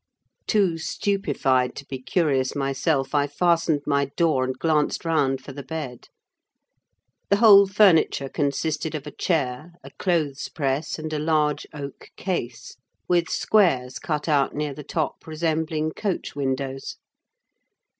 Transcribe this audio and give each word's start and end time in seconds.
Too 0.47 0.79
stupefied 0.79 1.75
to 1.75 1.85
be 1.85 2.01
curious 2.01 2.55
myself, 2.55 3.13
I 3.13 3.27
fastened 3.27 3.83
my 3.85 4.05
door 4.05 4.43
and 4.43 4.57
glanced 4.57 5.05
round 5.05 5.41
for 5.41 5.53
the 5.53 5.61
bed. 5.61 6.07
The 7.29 7.35
whole 7.35 7.67
furniture 7.67 8.27
consisted 8.27 8.95
of 8.95 9.05
a 9.05 9.11
chair, 9.11 9.73
a 9.83 9.91
clothes 9.91 10.49
press, 10.49 10.97
and 10.97 11.13
a 11.13 11.19
large 11.19 11.67
oak 11.71 12.09
case, 12.17 12.77
with 13.07 13.29
squares 13.29 13.99
cut 13.99 14.27
out 14.27 14.55
near 14.55 14.73
the 14.73 14.81
top 14.83 15.27
resembling 15.27 15.91
coach 15.91 16.35
windows. 16.35 16.97